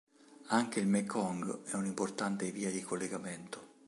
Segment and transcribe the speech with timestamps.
[0.47, 3.77] Anche il Mekong è un'importante via di collegamento.